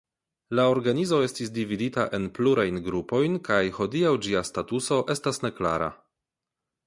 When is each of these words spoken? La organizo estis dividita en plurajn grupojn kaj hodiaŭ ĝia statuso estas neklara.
La 0.59 0.63
organizo 0.75 1.19
estis 1.25 1.51
dividita 1.57 2.05
en 2.19 2.23
plurajn 2.37 2.79
grupojn 2.87 3.37
kaj 3.49 3.61
hodiaŭ 3.77 4.13
ĝia 4.27 4.43
statuso 4.53 4.97
estas 5.17 5.43
neklara. 5.47 5.91